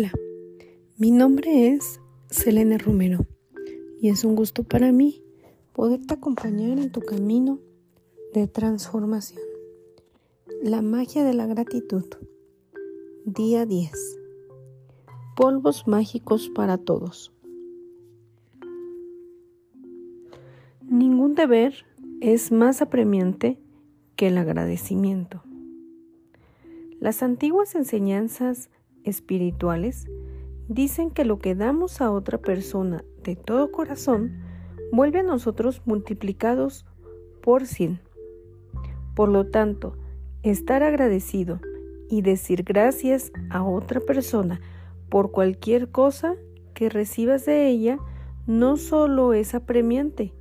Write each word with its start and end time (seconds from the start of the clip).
Hola, 0.00 0.12
mi 0.96 1.10
nombre 1.10 1.74
es 1.74 2.00
Selene 2.30 2.78
Romero 2.78 3.26
y 4.00 4.08
es 4.08 4.24
un 4.24 4.34
gusto 4.34 4.64
para 4.64 4.92
mí 4.92 5.22
poderte 5.74 6.14
acompañar 6.14 6.78
en 6.78 6.90
tu 6.90 7.02
camino 7.02 7.58
de 8.32 8.46
transformación. 8.46 9.42
La 10.62 10.80
magia 10.80 11.22
de 11.22 11.34
la 11.34 11.46
gratitud. 11.46 12.06
Día 13.26 13.66
10. 13.66 13.92
Polvos 15.36 15.86
mágicos 15.86 16.48
para 16.48 16.78
todos. 16.78 17.34
Ningún 20.88 21.34
deber 21.34 21.74
es 22.22 22.52
más 22.52 22.80
apremiante 22.80 23.58
que 24.16 24.28
el 24.28 24.38
agradecimiento. 24.38 25.42
Las 27.00 27.22
antiguas 27.22 27.74
enseñanzas 27.74 28.70
espirituales 29.04 30.06
dicen 30.68 31.10
que 31.10 31.24
lo 31.24 31.38
que 31.38 31.54
damos 31.54 32.00
a 32.00 32.10
otra 32.10 32.38
persona 32.38 33.04
de 33.24 33.36
todo 33.36 33.72
corazón 33.72 34.40
vuelve 34.92 35.20
a 35.20 35.24
nosotros 35.24 35.82
multiplicados 35.84 36.86
por 37.42 37.66
cien. 37.66 38.00
Por 39.14 39.28
lo 39.28 39.46
tanto, 39.46 39.96
estar 40.42 40.82
agradecido 40.82 41.60
y 42.08 42.22
decir 42.22 42.62
gracias 42.62 43.32
a 43.50 43.62
otra 43.62 44.00
persona 44.00 44.60
por 45.08 45.30
cualquier 45.30 45.90
cosa 45.90 46.36
que 46.74 46.88
recibas 46.88 47.44
de 47.44 47.68
ella 47.68 47.98
no 48.46 48.76
solo 48.76 49.32
es 49.32 49.54
apremiante, 49.54 50.32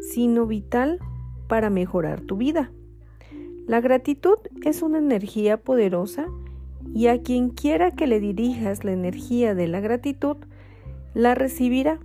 sino 0.00 0.46
vital 0.46 0.98
para 1.48 1.70
mejorar 1.70 2.20
tu 2.20 2.36
vida. 2.36 2.70
La 3.66 3.80
gratitud 3.80 4.38
es 4.64 4.82
una 4.82 4.98
energía 4.98 5.56
poderosa 5.56 6.26
y 6.94 7.06
a 7.06 7.22
quien 7.22 7.50
quiera 7.50 7.90
que 7.90 8.06
le 8.06 8.20
dirijas 8.20 8.84
la 8.84 8.92
energía 8.92 9.54
de 9.54 9.68
la 9.68 9.80
gratitud, 9.80 10.36
la 11.14 11.34
recibirá. 11.34 11.98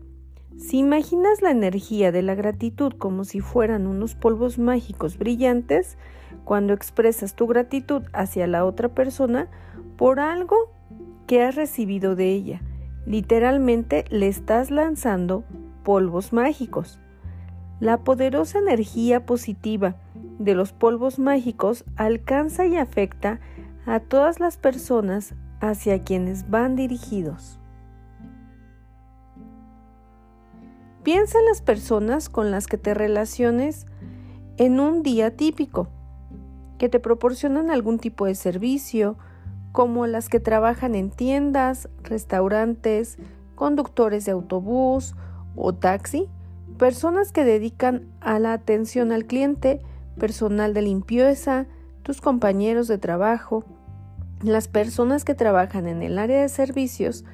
Si 0.58 0.78
imaginas 0.78 1.42
la 1.42 1.52
energía 1.52 2.12
de 2.12 2.22
la 2.22 2.36
gratitud 2.36 2.94
como 2.94 3.26
si 3.26 3.42
fueran 3.42 3.88
unos 3.88 4.16
polvos 4.16 4.58
mágicos 4.58 5.18
brillantes, 5.18 5.98
cuando 6.44 6.74
expresas 6.74 7.36
tu 7.36 7.48
gratitud 7.48 8.04
hacia 8.14 8.48
la 8.48 8.66
otra 8.66 8.90
persona 8.90 9.50
por 9.98 10.20
algo 10.20 10.72
que 11.28 11.44
has 11.44 11.56
recibido 11.56 12.16
de 12.16 12.32
ella, 12.32 12.62
literalmente 13.06 14.06
le 14.10 14.28
estás 14.28 14.72
lanzando 14.72 15.44
polvos 15.84 16.32
mágicos. 16.32 17.00
La 17.80 18.04
poderosa 18.04 18.60
energía 18.60 19.26
positiva 19.26 19.98
de 20.40 20.56
los 20.56 20.72
polvos 20.72 21.20
mágicos 21.20 21.84
alcanza 21.98 22.66
y 22.66 22.78
afecta 22.78 23.40
a 23.86 24.00
todas 24.00 24.40
las 24.40 24.58
personas 24.58 25.36
hacia 25.60 26.04
quienes 26.04 26.50
van 26.50 26.76
dirigidos. 26.76 27.60
Piensa 31.04 31.38
en 31.38 31.46
las 31.46 31.62
personas 31.62 32.30
con 32.30 32.50
las 32.50 32.66
que 32.66 32.78
te 32.78 32.96
relaciones 32.96 33.86
en 34.58 34.80
un 34.80 35.04
día 35.04 35.36
típico, 35.36 35.88
que 36.80 36.90
te 36.90 37.00
proporcionan 37.00 37.70
algún 37.70 38.00
tipo 38.00 38.26
de 38.26 38.34
servicio, 38.34 39.18
como 39.72 40.08
las 40.08 40.30
que 40.30 40.40
trabajan 40.40 40.96
en 40.96 41.12
tiendas, 41.12 41.90
restaurantes, 42.02 43.18
conductores 43.56 44.26
de 44.26 44.32
autobús 44.32 45.14
o 45.56 45.76
taxi, 45.76 46.28
personas 46.78 47.32
que 47.32 47.46
dedican 47.46 48.08
a 48.20 48.40
la 48.40 48.54
atención 48.54 49.12
al 49.12 49.26
cliente, 49.26 49.82
personal 50.18 50.74
de 50.74 50.82
limpieza, 50.82 51.68
tus 52.04 52.22
compañeros 52.22 52.88
de 52.88 52.98
trabajo, 52.98 53.66
las 54.42 54.68
personas 54.68 55.24
que 55.24 55.36
trabajan 55.36 55.88
en 55.88 56.02
el 56.02 56.20
área 56.20 56.42
de 56.42 56.50
servicios, 56.50 57.26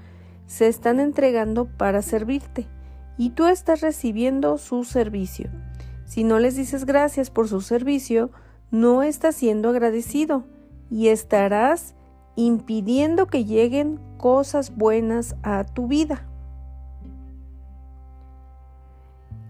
se 0.45 0.67
están 0.67 0.99
entregando 0.99 1.65
para 1.65 2.01
servirte 2.01 2.67
y 3.17 3.31
tú 3.31 3.45
estás 3.45 3.81
recibiendo 3.81 4.57
su 4.57 4.83
servicio. 4.83 5.49
Si 6.05 6.23
no 6.23 6.39
les 6.39 6.55
dices 6.55 6.85
gracias 6.85 7.29
por 7.29 7.47
su 7.47 7.61
servicio, 7.61 8.31
no 8.69 9.03
estás 9.03 9.35
siendo 9.35 9.69
agradecido 9.69 10.45
y 10.89 11.07
estarás 11.07 11.95
impidiendo 12.35 13.27
que 13.27 13.45
lleguen 13.45 13.99
cosas 14.17 14.75
buenas 14.75 15.35
a 15.43 15.63
tu 15.63 15.87
vida. 15.87 16.25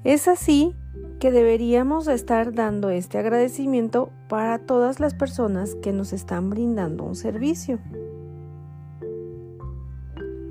Es 0.04 0.28
así 0.28 0.76
que 1.22 1.32
deberíamos 1.32 2.08
estar 2.08 2.52
dando 2.52 2.90
este 2.90 3.20
agradecimiento 3.20 4.10
para 4.28 4.58
todas 4.58 5.00
las 5.00 5.14
personas 5.14 5.76
que 5.76 5.94
nos 5.94 6.14
están 6.14 6.50
brindando 6.50 7.04
un 7.04 7.16
servicio. 7.16 7.78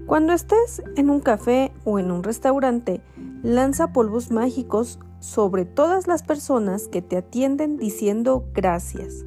Cuando 0.07 0.33
estés 0.33 0.81
en 0.95 1.11
un 1.11 1.19
café 1.19 1.73
o 1.85 1.99
en 1.99 2.13
un 2.13 2.23
restaurante, 2.23 3.03
lanza 3.43 3.93
polvos 3.93 4.31
mágicos 4.31 5.01
sobre 5.19 5.65
todas 5.65 6.07
las 6.07 6.23
personas 6.23 6.87
que 6.87 7.03
te 7.03 7.17
atienden 7.17 7.77
diciendo 7.77 8.45
gracias. 8.55 9.25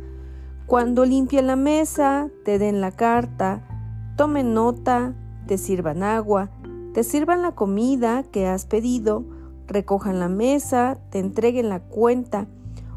Cuando 0.66 1.04
limpien 1.04 1.48
la 1.48 1.58
mesa, 1.58 2.30
te 2.46 2.58
den 2.58 2.80
la 2.80 2.92
carta, 2.92 3.68
tomen 4.16 4.54
nota, 4.54 5.14
te 5.46 5.58
sirvan 5.58 6.04
agua, 6.04 6.52
te 6.94 7.04
sirvan 7.04 7.42
la 7.42 7.52
comida 7.52 8.24
que 8.24 8.48
has 8.48 8.66
pedido, 8.66 9.26
recojan 9.68 10.20
la 10.20 10.30
mesa, 10.30 11.00
te 11.10 11.20
entreguen 11.20 11.70
la 11.70 11.82
cuenta 11.82 12.48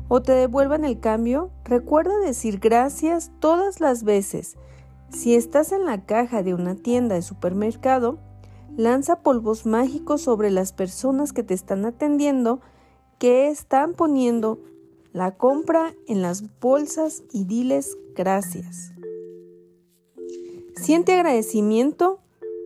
o 0.08 0.22
te 0.22 0.32
devuelvan 0.32 0.84
el 0.84 1.00
cambio, 1.00 1.50
recuerda 1.64 2.18
decir 2.18 2.58
gracias 2.58 3.32
todas 3.40 3.80
las 3.80 4.04
veces. 4.04 4.56
Si 5.10 5.34
estás 5.34 5.72
en 5.72 5.84
la 5.84 6.04
caja 6.04 6.42
de 6.42 6.54
una 6.54 6.74
tienda 6.74 7.14
de 7.14 7.22
supermercado, 7.22 8.18
lanza 8.76 9.22
polvos 9.22 9.66
mágicos 9.66 10.22
sobre 10.22 10.50
las 10.50 10.72
personas 10.72 11.32
que 11.32 11.42
te 11.42 11.54
están 11.54 11.84
atendiendo 11.84 12.60
que 13.18 13.48
están 13.48 13.94
poniendo 13.94 14.60
la 15.12 15.36
compra 15.36 15.94
en 16.06 16.20
las 16.20 16.44
bolsas 16.60 17.22
y 17.32 17.44
diles 17.44 17.96
gracias. 18.14 18.92
Siente 20.76 21.14
agradecimiento 21.14 22.20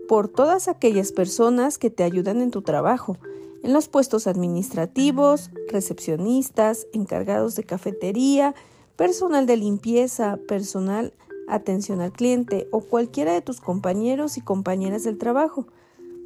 por 0.09 0.27
todas 0.27 0.67
aquellas 0.67 1.13
personas 1.13 1.79
que 1.79 1.91
te 1.91 2.03
ayudan 2.03 2.41
en 2.41 2.51
tu 2.51 2.63
trabajo, 2.63 3.17
en 3.63 3.73
los 3.73 3.89
puestos 3.89 4.27
administrativos, 4.27 5.51
recepcionistas, 5.69 6.87
encargados 6.93 7.55
de 7.57 7.65
cafetería, 7.65 8.55
personal 8.97 9.47
de 9.47 9.57
limpieza, 9.57 10.39
personal 10.49 11.13
atención 11.49 12.01
al 12.01 12.13
cliente 12.13 12.69
o 12.71 12.81
cualquiera 12.81 13.33
de 13.33 13.43
tus 13.43 13.61
compañeros 13.61 14.37
y 14.37 14.41
compañeras 14.41 15.05
del 15.05 15.19
trabajo. 15.19 15.67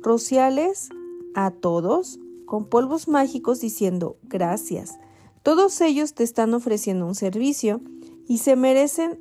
Rociales 0.02 0.90
a 1.34 1.50
todos 1.50 2.18
con 2.46 2.66
polvos 2.66 3.08
mágicos 3.08 3.60
diciendo 3.60 4.16
gracias. 4.22 4.98
Todos 5.42 5.80
ellos 5.80 6.14
te 6.14 6.22
están 6.22 6.54
ofreciendo 6.54 7.06
un 7.06 7.14
servicio 7.14 7.80
y 8.28 8.38
se 8.38 8.56
merecen 8.56 9.18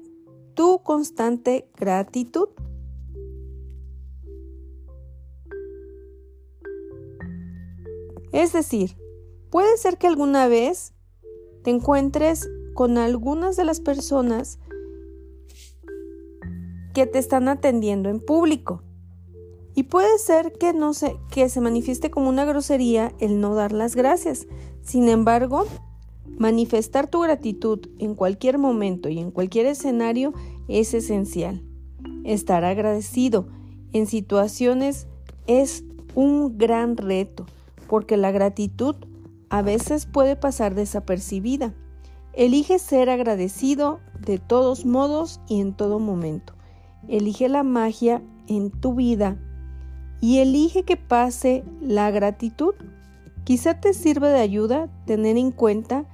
tu 0.54 0.80
constante 0.84 1.68
gratitud. 1.78 2.50
Es 8.34 8.52
decir, 8.52 8.98
puede 9.52 9.78
ser 9.78 10.00
que 10.00 10.08
alguna 10.08 10.48
vez 10.48 10.94
te 11.64 11.70
encuentres 11.70 12.50
con 12.74 12.98
algunas 12.98 13.56
de 13.56 13.64
las 13.64 13.80
personas 13.80 14.60
que 16.96 17.06
te 17.06 17.20
están 17.20 17.48
atendiendo 17.48 18.10
en 18.10 18.20
público. 18.20 18.82
Y 19.76 19.84
puede 19.84 20.18
ser 20.18 20.52
que 20.54 20.74
no 20.74 20.96
se, 20.96 21.16
que 21.30 21.48
se 21.48 21.62
manifieste 21.62 22.10
como 22.10 22.28
una 22.28 22.44
grosería 22.44 23.14
el 23.20 23.40
no 23.40 23.54
dar 23.54 23.72
las 23.72 23.96
gracias. 23.96 24.48
Sin 24.82 25.10
embargo, 25.10 25.66
manifestar 26.26 27.08
tu 27.08 27.22
gratitud 27.22 27.88
en 28.00 28.16
cualquier 28.16 28.58
momento 28.58 29.10
y 29.10 29.20
en 29.20 29.30
cualquier 29.30 29.68
escenario 29.68 30.34
es 30.68 30.96
esencial. 30.96 31.64
Estar 32.24 32.66
agradecido 32.66 33.48
en 33.94 34.08
situaciones 34.08 35.06
es 35.46 35.84
un 36.16 36.58
gran 36.58 36.98
reto 36.98 37.46
porque 37.94 38.18
la 38.18 38.32
gratitud 38.32 38.96
a 39.50 39.62
veces 39.62 40.08
puede 40.08 40.36
pasar 40.36 40.74
desapercibida. 40.74 41.76
Elige 42.34 42.80
ser 42.80 43.08
agradecido 43.12 44.00
de 44.20 44.40
todos 44.40 44.84
modos 44.84 45.42
y 45.48 45.62
en 45.62 45.76
todo 45.76 46.00
momento. 46.00 46.56
Elige 47.08 47.50
la 47.50 47.62
magia 47.62 48.24
en 48.48 48.72
tu 48.72 48.96
vida 48.96 49.38
y 50.22 50.40
elige 50.40 50.82
que 50.82 50.98
pase 50.98 51.64
la 51.82 52.10
gratitud. 52.10 52.74
Quizá 53.44 53.80
te 53.80 53.94
sirva 53.94 54.30
de 54.30 54.40
ayuda 54.40 54.90
tener 55.06 55.38
en 55.38 55.52
cuenta 55.52 56.06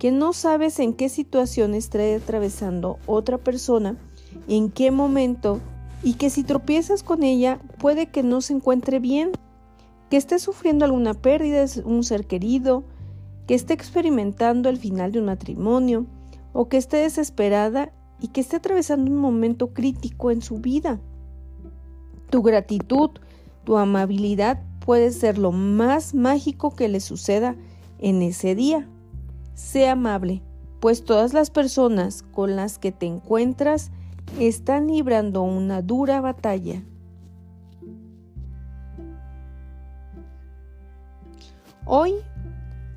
que 0.00 0.10
no 0.10 0.32
sabes 0.32 0.80
en 0.80 0.92
qué 0.92 1.08
situación 1.08 1.74
está 1.74 2.00
atravesando 2.16 2.98
otra 3.06 3.38
persona, 3.38 3.96
en 4.48 4.72
qué 4.72 4.90
momento, 4.90 5.60
y 6.02 6.14
que 6.14 6.30
si 6.30 6.42
tropiezas 6.42 7.04
con 7.04 7.22
ella 7.22 7.60
puede 7.78 8.06
que 8.06 8.24
no 8.24 8.40
se 8.40 8.54
encuentre 8.54 8.98
bien 8.98 9.30
que 10.10 10.16
esté 10.16 10.38
sufriendo 10.38 10.84
alguna 10.84 11.14
pérdida 11.14 11.64
de 11.64 11.82
un 11.84 12.02
ser 12.04 12.26
querido, 12.26 12.84
que 13.46 13.54
esté 13.54 13.74
experimentando 13.74 14.68
el 14.68 14.78
final 14.78 15.12
de 15.12 15.20
un 15.20 15.26
matrimonio, 15.26 16.06
o 16.52 16.68
que 16.68 16.76
esté 16.76 16.98
desesperada 16.98 17.92
y 18.20 18.28
que 18.28 18.40
esté 18.40 18.56
atravesando 18.56 19.10
un 19.10 19.18
momento 19.18 19.72
crítico 19.72 20.30
en 20.30 20.42
su 20.42 20.58
vida. 20.58 21.00
Tu 22.30 22.42
gratitud, 22.42 23.10
tu 23.64 23.76
amabilidad 23.76 24.62
puede 24.84 25.10
ser 25.12 25.38
lo 25.38 25.52
más 25.52 26.14
mágico 26.14 26.74
que 26.74 26.88
le 26.88 27.00
suceda 27.00 27.56
en 27.98 28.22
ese 28.22 28.54
día. 28.54 28.88
Sé 29.54 29.88
amable, 29.88 30.42
pues 30.80 31.04
todas 31.04 31.32
las 31.32 31.50
personas 31.50 32.22
con 32.22 32.56
las 32.56 32.78
que 32.78 32.92
te 32.92 33.06
encuentras 33.06 33.90
están 34.38 34.88
librando 34.88 35.42
una 35.42 35.82
dura 35.82 36.20
batalla. 36.20 36.82
Hoy, 41.90 42.12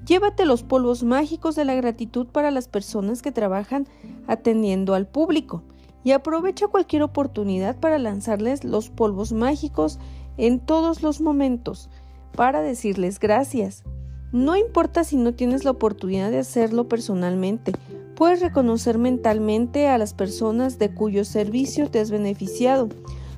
llévate 0.06 0.46
los 0.46 0.64
polvos 0.64 1.02
mágicos 1.04 1.56
de 1.56 1.64
la 1.64 1.76
gratitud 1.76 2.28
para 2.28 2.52
las 2.52 2.68
personas 2.68 3.22
que 3.22 3.32
trabajan 3.32 3.88
atendiendo 4.28 4.96
al 4.96 5.08
público 5.08 5.64
y 6.04 6.12
aprovecha 6.12 6.68
cualquier 6.68 7.04
oportunidad 7.04 7.80
para 7.80 7.98
lanzarles 8.00 8.66
los 8.66 8.90
polvos 8.90 9.32
mágicos 9.32 9.98
en 10.36 10.60
todos 10.60 11.04
los 11.04 11.22
momentos 11.22 11.90
para 12.36 12.62
decirles 12.62 13.18
gracias. 13.18 13.86
No 14.34 14.58
importa 14.58 15.06
si 15.06 15.16
no 15.16 15.34
tienes 15.36 15.64
la 15.64 15.72
oportunidad 15.72 16.30
de 16.30 16.40
hacerlo 16.40 16.90
personalmente, 16.90 17.72
puedes 18.16 18.42
reconocer 18.42 18.98
mentalmente 18.98 19.88
a 19.88 19.98
las 19.98 20.14
personas 20.14 20.80
de 20.80 20.94
cuyo 20.94 21.24
servicio 21.24 21.90
te 21.90 22.02
has 22.02 22.12
beneficiado. 22.12 22.90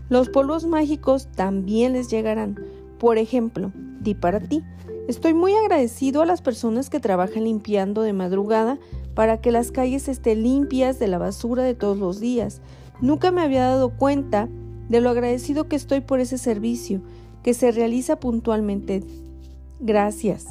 Los 0.10 0.30
polvos 0.30 0.66
mágicos 0.66 1.28
también 1.28 1.94
les 1.94 2.10
llegarán. 2.10 2.60
Por 2.98 3.20
ejemplo, 3.20 3.72
di 4.02 4.16
para 4.16 4.40
ti. 4.40 4.64
Estoy 5.08 5.34
muy 5.34 5.54
agradecido 5.54 6.22
a 6.22 6.26
las 6.26 6.42
personas 6.42 6.90
que 6.90 7.02
trabajan 7.02 7.44
limpiando 7.44 8.04
de 8.04 8.14
madrugada 8.14 8.80
para 9.14 9.42
que 9.42 9.52
las 9.52 9.72
calles 9.72 10.08
estén 10.08 10.44
limpias 10.44 10.98
de 10.98 11.08
la 11.08 11.18
basura 11.18 11.64
de 11.64 11.76
todos 11.76 11.98
los 11.98 12.22
días. 12.22 12.62
Nunca 13.02 13.32
me 13.32 13.42
había 13.42 13.64
dado 13.64 13.98
cuenta 13.98 14.48
de 14.88 15.02
lo 15.02 15.10
agradecido 15.10 15.68
que 15.68 15.76
estoy 15.76 16.00
por 16.00 16.22
ese 16.22 16.38
servicio 16.38 17.02
que 17.44 17.54
se 17.54 17.72
realiza 17.72 18.20
puntualmente. 18.20 19.04
Gracias. 19.82 20.48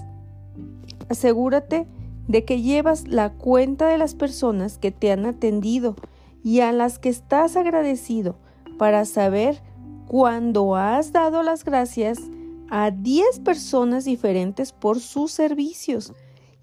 Asegúrate 1.08 1.86
de 2.28 2.44
que 2.44 2.60
llevas 2.60 3.08
la 3.08 3.32
cuenta 3.32 3.88
de 3.88 3.96
las 3.96 4.14
personas 4.14 4.76
que 4.76 4.90
te 4.90 5.10
han 5.10 5.24
atendido 5.24 5.96
y 6.44 6.60
a 6.60 6.72
las 6.72 6.98
que 6.98 7.08
estás 7.08 7.56
agradecido 7.56 8.36
para 8.78 9.06
saber 9.06 9.62
cuándo 10.08 10.76
has 10.76 11.12
dado 11.12 11.42
las 11.42 11.64
gracias 11.64 12.20
a 12.74 12.90
10 12.90 13.40
personas 13.40 14.06
diferentes 14.06 14.72
por 14.72 14.98
sus 14.98 15.30
servicios 15.30 16.14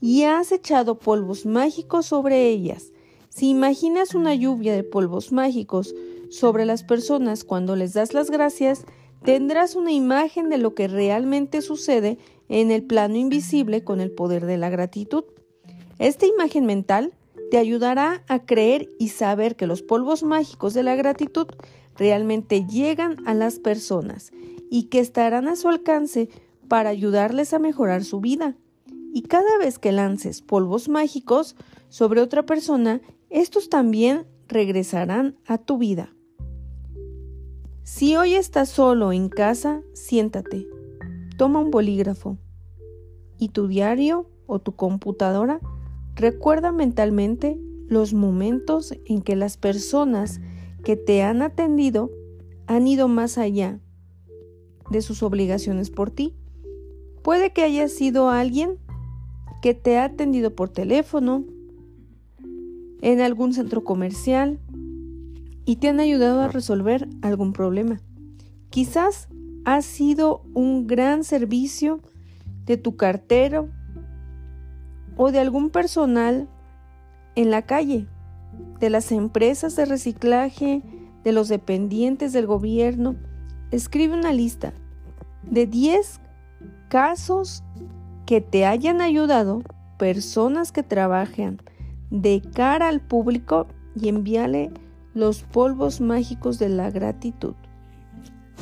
y 0.01 0.23
has 0.23 0.51
echado 0.51 0.97
polvos 0.97 1.45
mágicos 1.45 2.07
sobre 2.07 2.47
ellas. 2.47 2.91
Si 3.29 3.47
imaginas 3.47 4.15
una 4.15 4.33
lluvia 4.33 4.73
de 4.73 4.83
polvos 4.83 5.31
mágicos 5.31 5.93
sobre 6.31 6.65
las 6.65 6.81
personas 6.81 7.43
cuando 7.43 7.75
les 7.75 7.93
das 7.93 8.15
las 8.15 8.31
gracias, 8.31 8.85
tendrás 9.23 9.75
una 9.75 9.91
imagen 9.91 10.49
de 10.49 10.57
lo 10.57 10.73
que 10.73 10.87
realmente 10.87 11.61
sucede 11.61 12.17
en 12.47 12.71
el 12.71 12.81
plano 12.81 13.15
invisible 13.15 13.83
con 13.83 14.01
el 14.01 14.09
poder 14.09 14.47
de 14.47 14.57
la 14.57 14.71
gratitud. 14.71 15.25
Esta 15.99 16.25
imagen 16.25 16.65
mental 16.65 17.13
te 17.51 17.59
ayudará 17.59 18.23
a 18.27 18.47
creer 18.47 18.89
y 18.97 19.09
saber 19.09 19.55
que 19.55 19.67
los 19.67 19.83
polvos 19.83 20.23
mágicos 20.23 20.73
de 20.73 20.81
la 20.81 20.95
gratitud 20.95 21.45
realmente 21.97 22.65
llegan 22.65 23.17
a 23.27 23.35
las 23.35 23.59
personas 23.59 24.31
y 24.69 24.83
que 24.83 24.99
estarán 24.99 25.47
a 25.47 25.55
su 25.55 25.67
alcance 25.67 26.29
para 26.67 26.89
ayudarles 26.89 27.53
a 27.53 27.59
mejorar 27.59 28.03
su 28.03 28.21
vida. 28.21 28.55
Y 29.13 29.23
cada 29.23 29.57
vez 29.57 29.79
que 29.79 29.91
lances 29.91 30.41
polvos 30.41 30.87
mágicos 30.87 31.55
sobre 31.89 32.21
otra 32.21 32.45
persona, 32.45 33.01
estos 33.29 33.69
también 33.69 34.27
regresarán 34.47 35.35
a 35.45 35.57
tu 35.57 35.77
vida. 35.77 36.13
Si 37.83 38.15
hoy 38.15 38.35
estás 38.35 38.69
solo 38.69 39.11
en 39.11 39.29
casa, 39.29 39.81
siéntate, 39.93 40.67
toma 41.37 41.59
un 41.59 41.71
bolígrafo 41.71 42.37
y 43.39 43.49
tu 43.49 43.67
diario 43.67 44.29
o 44.45 44.59
tu 44.59 44.75
computadora 44.75 45.59
recuerda 46.15 46.71
mentalmente 46.71 47.59
los 47.87 48.13
momentos 48.13 48.93
en 49.05 49.21
que 49.21 49.35
las 49.35 49.57
personas 49.57 50.39
que 50.83 50.95
te 50.95 51.23
han 51.23 51.41
atendido 51.41 52.11
han 52.67 52.85
ido 52.85 53.07
más 53.07 53.39
allá 53.39 53.79
de 54.89 55.01
sus 55.01 55.23
obligaciones 55.23 55.89
por 55.89 56.11
ti. 56.11 56.33
Puede 57.23 57.51
que 57.51 57.63
haya 57.63 57.87
sido 57.87 58.29
alguien 58.29 58.77
que 59.61 59.73
te 59.73 59.97
ha 59.97 60.05
atendido 60.05 60.55
por 60.55 60.69
teléfono, 60.69 61.45
en 63.01 63.21
algún 63.21 63.53
centro 63.53 63.83
comercial 63.83 64.59
y 65.65 65.77
te 65.77 65.89
han 65.89 65.99
ayudado 65.99 66.41
a 66.41 66.47
resolver 66.47 67.07
algún 67.21 67.53
problema. 67.53 68.01
Quizás 68.69 69.29
ha 69.65 69.81
sido 69.81 70.41
un 70.53 70.87
gran 70.87 71.23
servicio 71.23 72.01
de 72.65 72.77
tu 72.77 72.95
cartero 72.95 73.69
o 75.17 75.31
de 75.31 75.39
algún 75.39 75.69
personal 75.69 76.47
en 77.35 77.51
la 77.51 77.63
calle, 77.63 78.07
de 78.79 78.89
las 78.89 79.11
empresas 79.11 79.75
de 79.75 79.85
reciclaje, 79.85 80.81
de 81.23 81.31
los 81.31 81.49
dependientes 81.49 82.33
del 82.33 82.47
gobierno. 82.47 83.15
Escribe 83.71 84.15
una 84.15 84.33
lista 84.33 84.73
de 85.43 85.67
10 85.67 86.19
casos 86.89 87.63
que 88.25 88.41
te 88.41 88.65
hayan 88.65 88.99
ayudado 88.99 89.61
personas 89.97 90.71
que 90.71 90.81
trabajan 90.81 91.61
de 92.09 92.41
cara 92.55 92.87
al 92.87 92.99
público 92.99 93.67
y 93.95 94.09
envíale 94.09 94.71
los 95.13 95.43
polvos 95.43 96.01
mágicos 96.01 96.57
de 96.57 96.69
la 96.69 96.89
gratitud. 96.89 97.53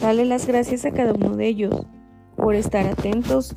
Dale 0.02 0.26
las 0.26 0.46
gracias 0.46 0.86
a 0.86 0.92
cada 0.92 1.14
uno 1.14 1.36
de 1.38 1.48
ellos 1.48 1.86
por 2.36 2.56
estar 2.56 2.86
atentos 2.86 3.56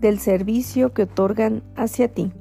del 0.00 0.18
servicio 0.18 0.92
que 0.92 1.02
otorgan 1.02 1.62
hacia 1.76 2.08
ti. 2.08 2.32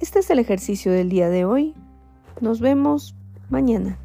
Este 0.00 0.18
es 0.18 0.30
el 0.30 0.38
ejercicio 0.38 0.90
del 0.92 1.08
día 1.08 1.28
de 1.28 1.44
hoy. 1.44 1.74
Nos 2.40 2.60
vemos 2.60 3.14
mañana. 3.48 3.98